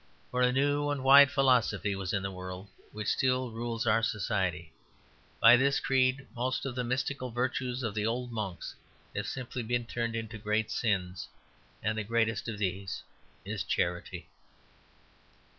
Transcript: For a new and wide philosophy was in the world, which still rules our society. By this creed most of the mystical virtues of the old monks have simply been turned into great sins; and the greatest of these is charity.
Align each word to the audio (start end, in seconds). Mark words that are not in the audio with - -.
For 0.31 0.41
a 0.41 0.51
new 0.51 0.89
and 0.89 1.03
wide 1.03 1.29
philosophy 1.29 1.95
was 1.95 2.11
in 2.11 2.23
the 2.23 2.31
world, 2.31 2.69
which 2.91 3.07
still 3.09 3.51
rules 3.51 3.85
our 3.85 4.01
society. 4.01 4.73
By 5.39 5.55
this 5.57 5.79
creed 5.79 6.25
most 6.35 6.65
of 6.65 6.73
the 6.73 6.83
mystical 6.83 7.29
virtues 7.29 7.83
of 7.83 7.93
the 7.93 8.07
old 8.07 8.31
monks 8.31 8.73
have 9.15 9.27
simply 9.27 9.61
been 9.61 9.85
turned 9.85 10.15
into 10.15 10.39
great 10.39 10.71
sins; 10.71 11.27
and 11.83 11.95
the 11.99 12.03
greatest 12.03 12.47
of 12.49 12.57
these 12.57 13.03
is 13.45 13.63
charity. 13.63 14.27